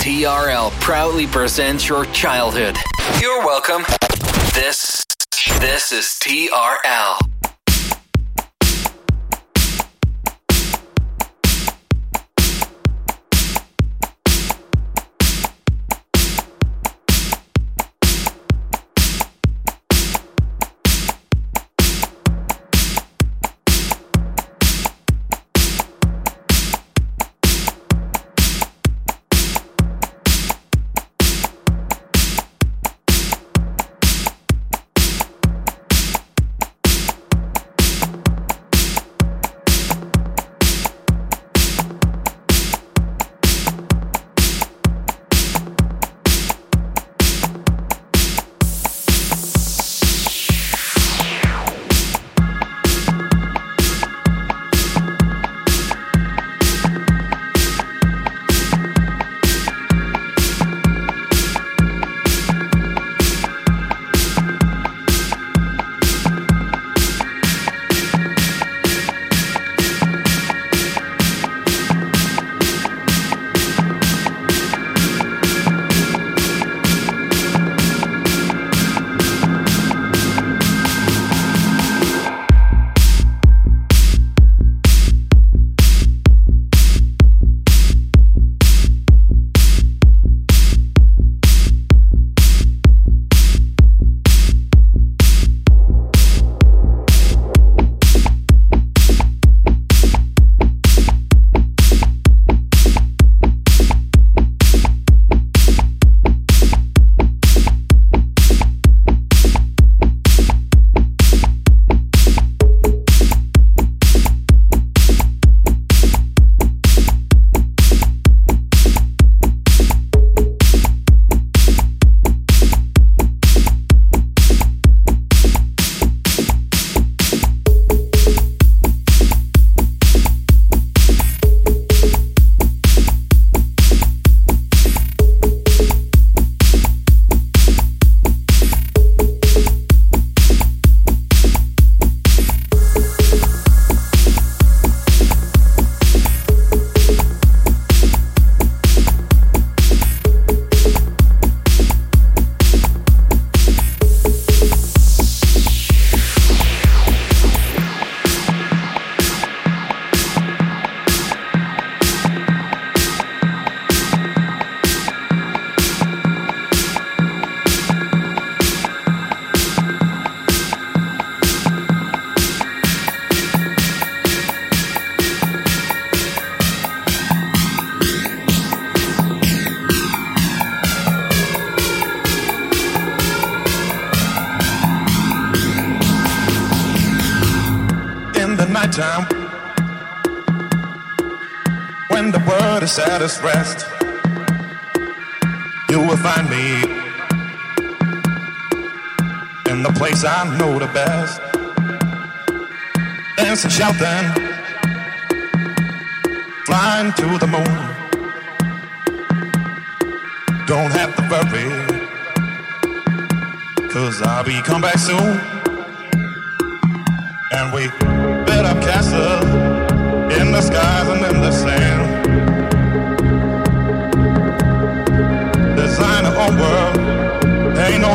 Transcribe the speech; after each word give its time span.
TRL 0.00 0.70
proudly 0.80 1.26
presents 1.26 1.86
your 1.86 2.06
childhood. 2.06 2.74
You're 3.20 3.44
welcome. 3.44 3.82
This 4.54 5.04
this 5.60 5.92
is 5.92 6.18
TRL. 6.18 7.29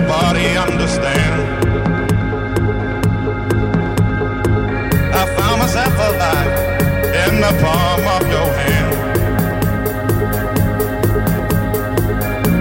nobody 0.01 0.57
understand. 0.57 1.41
I 5.13 5.23
found 5.37 5.59
myself 5.61 5.93
alive 6.09 6.51
in 7.23 7.33
the 7.39 7.53
palm 7.63 8.01
of 8.15 8.23
your 8.27 8.49
hand. 8.59 8.93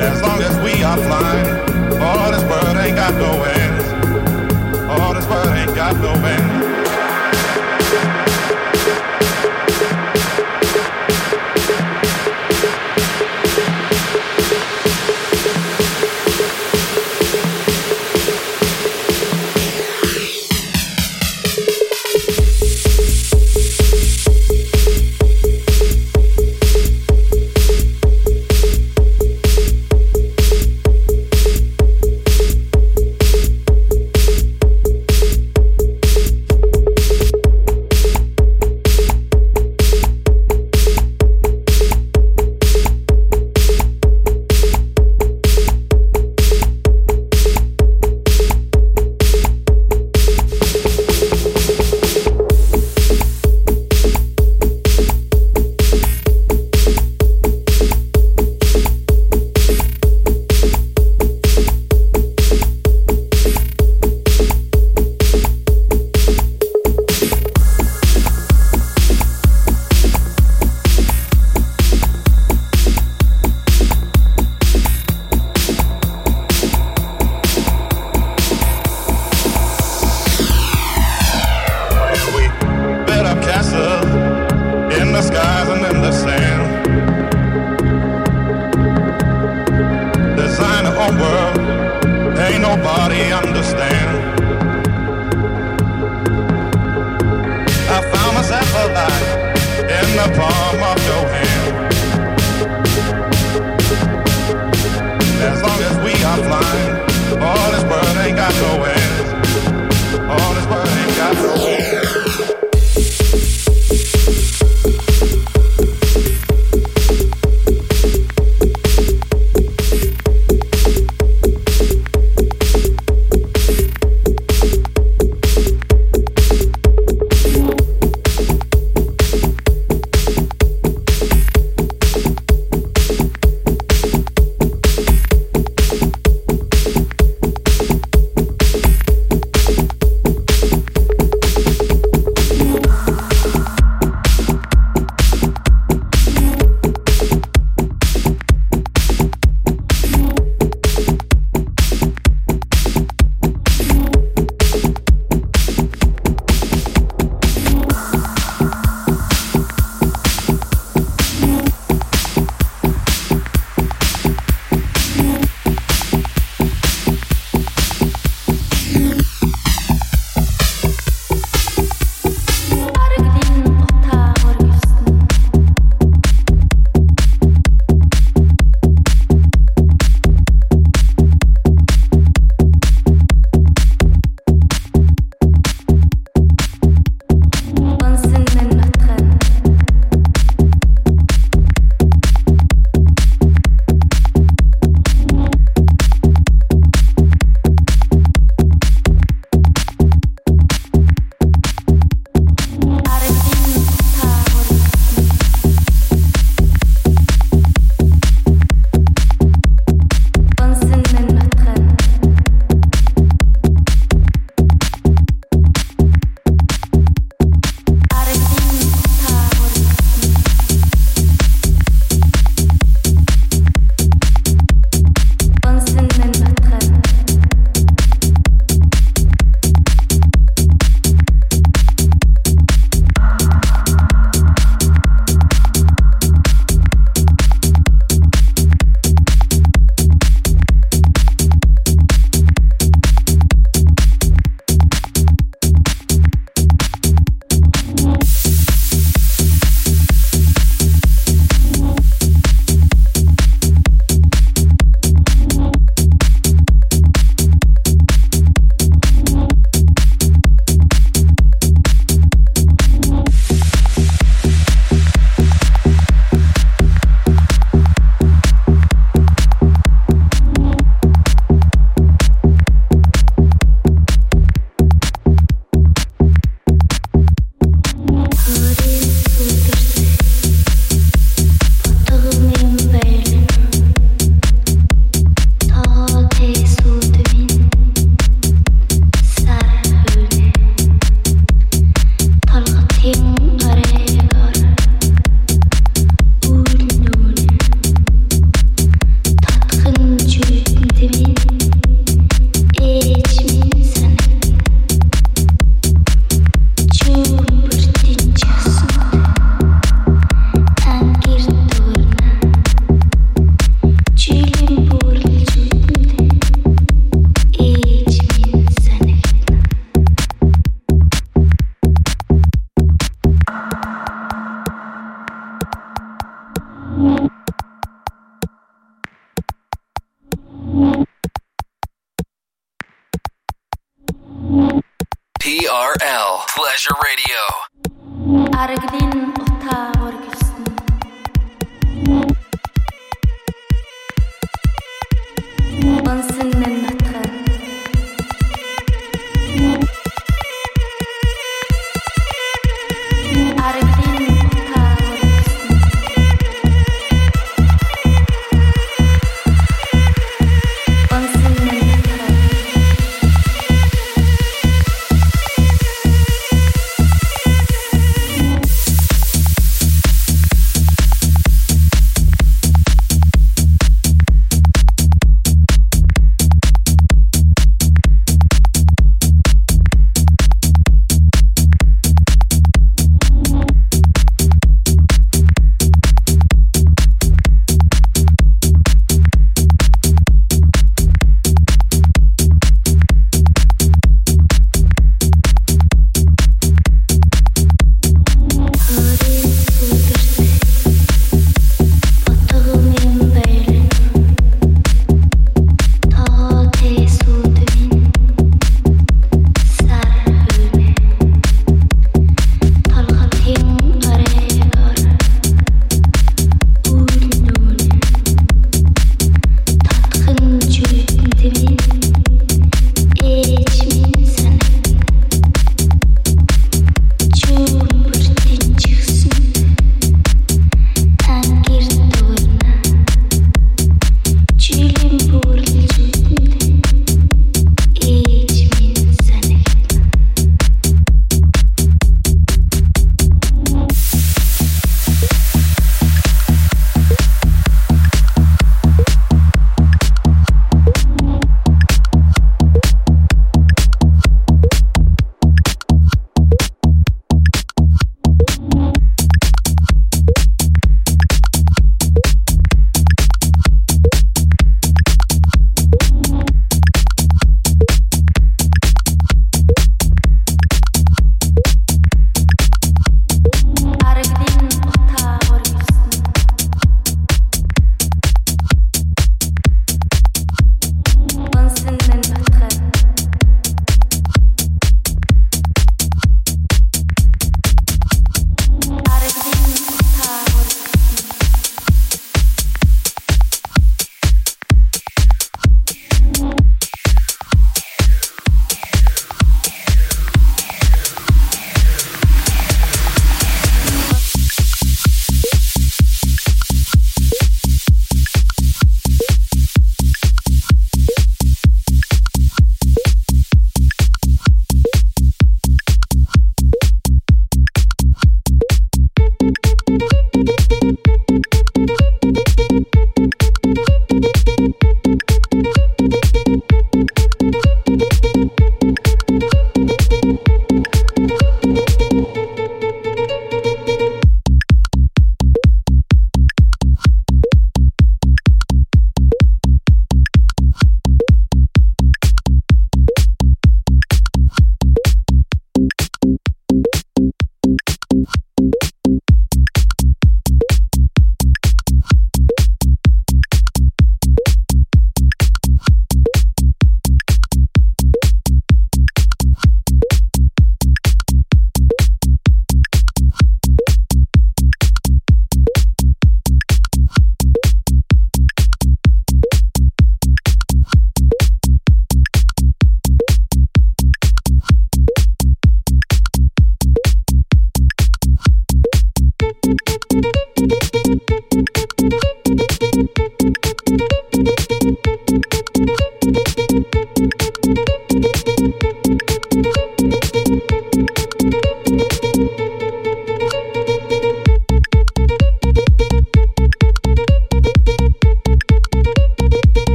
As 0.00 0.20
long 0.22 0.40
as 0.42 0.54
we 0.64 0.82
are 0.82 0.96
flying, 1.06 1.48
all 2.02 2.18
oh, 2.18 2.32
this 2.32 2.44
world 2.50 2.76
ain't 2.84 2.96
got 2.96 3.14
no 3.14 3.32
end. 3.58 3.76
All 4.90 5.10
oh, 5.10 5.14
this 5.14 5.26
world 5.28 5.56
ain't 5.56 5.74
got 5.76 5.96
no 5.98 6.12
end. 6.26 6.59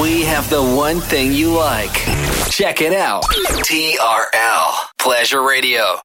We 0.00 0.22
have 0.22 0.48
the 0.48 0.62
one 0.62 1.00
thing 1.00 1.32
you 1.32 1.52
like. 1.52 1.92
Check 2.50 2.80
it 2.80 2.92
out. 2.92 3.24
TRL 3.24 4.72
Pleasure 4.98 5.42
Radio. 5.42 6.00